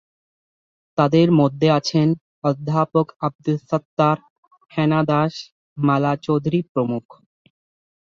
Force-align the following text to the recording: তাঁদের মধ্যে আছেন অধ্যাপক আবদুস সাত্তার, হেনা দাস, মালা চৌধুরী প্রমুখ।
তাঁদের 0.97 1.27
মধ্যে 1.39 1.67
আছেন 1.79 2.07
অধ্যাপক 2.43 3.07
আবদুস 3.25 3.59
সাত্তার, 3.69 4.17
হেনা 4.71 5.01
দাস, 5.03 5.33
মালা 5.77 6.13
চৌধুরী 6.25 6.59
প্রমুখ। 6.71 7.05